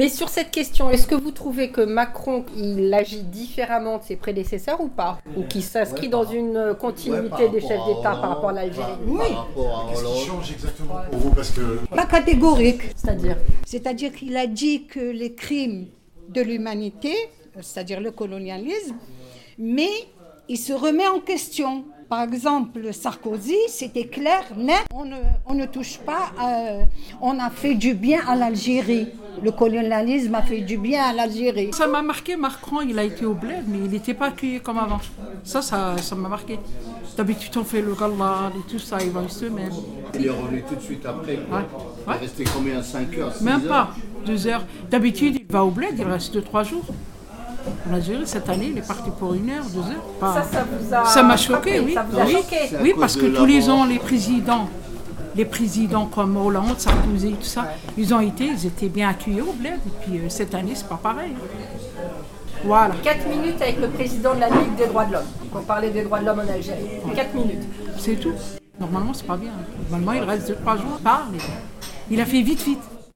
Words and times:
Mais 0.00 0.08
sur 0.08 0.30
cette 0.30 0.50
question, 0.50 0.88
est-ce 0.88 1.06
que 1.06 1.14
vous 1.14 1.30
trouvez 1.30 1.68
que 1.70 1.82
Macron, 1.82 2.46
il 2.56 2.94
agit 2.94 3.20
différemment 3.22 3.98
de 3.98 4.02
ses 4.02 4.16
prédécesseurs 4.16 4.80
ou 4.80 4.88
pas 4.88 5.18
Ou 5.36 5.42
qu'il 5.42 5.62
s'inscrit 5.62 6.08
dans 6.08 6.24
une 6.24 6.74
continuité 6.80 7.50
des 7.50 7.60
chefs 7.60 7.84
d'État 7.86 8.12
par 8.12 8.30
rapport 8.30 8.48
à 8.48 8.52
l'Algérie 8.54 8.94
Oui. 9.06 9.26
Qu'est-ce 9.90 10.04
qui 10.04 10.26
change 10.26 10.52
exactement 10.52 10.94
pour 11.10 11.20
vous 11.20 11.30
Parce 11.32 11.50
que 11.50 11.84
Pas 11.94 12.06
catégorique. 12.06 12.80
C'est-à-dire 12.96 13.36
C'est-à-dire 13.66 14.14
qu'il 14.14 14.34
a 14.38 14.46
dit 14.46 14.86
que 14.86 15.00
les 15.00 15.34
crimes 15.34 15.88
de 16.30 16.40
l'humanité, 16.40 17.14
c'est-à-dire 17.60 18.00
le 18.00 18.10
colonialisme, 18.10 18.96
mais 19.58 19.90
il 20.48 20.56
se 20.58 20.72
remet 20.72 21.06
en 21.06 21.20
question. 21.20 21.84
Par 22.08 22.22
exemple, 22.22 22.92
Sarkozy, 22.92 23.54
c'était 23.68 24.06
clair, 24.06 24.42
net, 24.56 24.82
on 24.92 25.04
ne, 25.04 25.14
on 25.46 25.54
ne 25.54 25.64
touche 25.66 25.98
pas, 25.98 26.32
euh, 26.42 26.82
on 27.20 27.38
a 27.38 27.50
fait 27.50 27.76
du 27.76 27.94
bien 27.94 28.18
à 28.26 28.34
l'Algérie. 28.34 29.06
Le 29.44 29.52
colonialisme 29.52 30.34
a 30.34 30.42
fait 30.42 30.60
du 30.62 30.76
bien 30.76 31.04
à 31.04 31.12
l'Algérie. 31.12 31.70
Ça 31.72 31.86
m'a 31.86 32.02
marqué, 32.02 32.34
Macron, 32.34 32.80
il 32.80 32.98
a 32.98 33.04
été 33.04 33.24
au 33.24 33.34
bled, 33.34 33.62
mais 33.68 33.78
il 33.84 33.90
n'était 33.92 34.14
pas 34.14 34.26
accueilli 34.26 34.60
comme 34.60 34.78
avant. 34.78 34.98
Ça, 35.44 35.62
ça 35.62 35.94
ça 35.98 36.16
m'a 36.16 36.28
marqué. 36.28 36.58
D'habitude, 37.16 37.56
on 37.58 37.64
fait 37.64 37.80
le 37.82 37.94
gala 37.94 38.50
et 38.56 38.68
tout 38.68 38.80
ça, 38.80 38.98
il 39.00 39.10
va 39.10 39.22
une 39.22 39.28
semaine. 39.28 39.70
Il 40.14 40.26
est 40.26 40.30
revenu 40.30 40.64
tout 40.68 40.74
de 40.74 40.80
suite 40.80 41.06
après. 41.06 41.36
Quoi. 41.48 41.58
Ouais. 41.58 41.64
Il 42.08 42.12
est 42.12 42.18
resté 42.18 42.44
combien? 42.52 42.82
5 42.82 43.18
heures 43.18 43.34
6 43.36 43.44
Même 43.44 43.60
heures? 43.62 43.68
pas, 43.68 43.90
deux 44.26 44.46
heures. 44.48 44.64
D'habitude, 44.90 45.36
il 45.38 45.46
va 45.52 45.64
au 45.64 45.70
bled, 45.70 45.94
il 45.96 46.04
reste 46.04 46.32
deux, 46.34 46.42
trois 46.42 46.64
jours. 46.64 46.84
En 47.90 47.94
Algérie, 47.94 48.26
cette 48.26 48.48
année, 48.48 48.68
il 48.72 48.78
est 48.78 48.86
parti 48.86 49.10
pour 49.18 49.34
une 49.34 49.50
heure, 49.50 49.64
deux 49.72 49.80
heures. 49.80 50.02
Pas- 50.18 50.34
Ça, 50.34 50.42
ça 50.44 50.64
vous 50.70 50.94
a 50.94 51.04
Ça 51.04 51.22
m'a 51.22 51.36
frappé, 51.36 51.70
choqué, 51.76 51.80
oui. 51.86 51.94
Ça 51.94 52.04
vous 52.08 52.18
a 52.18 52.24
oui. 52.24 52.32
choqué 52.32 52.56
Oui, 52.82 52.94
parce 52.98 53.16
que 53.16 53.26
tous 53.26 53.44
les 53.46 53.68
ans, 53.68 53.84
les 53.84 53.98
présidents, 53.98 54.68
les 55.36 55.44
présidents 55.44 56.06
comme 56.06 56.36
Hollande, 56.36 56.78
Sarkozy, 56.78 57.32
tout 57.32 57.42
ça, 57.42 57.66
ils 57.96 58.12
ont 58.14 58.20
été, 58.20 58.44
ils 58.46 58.66
étaient 58.66 58.88
bien 58.88 59.08
accueillis 59.10 59.40
au 59.42 59.52
bled. 59.52 59.74
Et 59.74 60.04
puis 60.04 60.18
euh, 60.18 60.28
cette 60.28 60.54
année, 60.54 60.72
c'est 60.74 60.88
pas 60.88 61.00
pareil. 61.02 61.32
Voilà. 62.64 62.94
4 63.02 63.26
minutes 63.28 63.60
avec 63.62 63.80
le 63.80 63.88
président 63.88 64.34
de 64.34 64.40
la 64.40 64.48
Ligue 64.50 64.74
des 64.76 64.86
droits 64.86 65.04
de 65.06 65.12
l'homme, 65.14 65.22
pour 65.50 65.62
parler 65.62 65.90
des 65.90 66.02
droits 66.02 66.20
de 66.20 66.26
l'homme 66.26 66.40
en 66.46 66.52
Algérie. 66.52 67.00
4 67.14 67.34
minutes. 67.34 67.62
C'est 67.98 68.16
tout. 68.16 68.32
Normalement, 68.78 69.12
c'est 69.14 69.26
pas 69.26 69.36
bien. 69.36 69.52
Normalement, 69.90 70.12
il 70.22 70.28
reste 70.28 70.48
deux, 70.48 70.54
trois 70.56 70.76
jours, 70.76 70.96
il 70.98 71.02
parle. 71.02 71.34
et 71.36 71.38
Il 72.10 72.20
a 72.20 72.24
fait 72.26 72.42
vite, 72.42 72.62
vite. 72.62 72.80